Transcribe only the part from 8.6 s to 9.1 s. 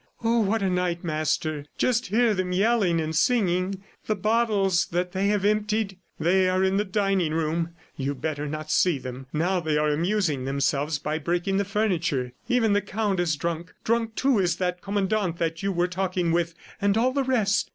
see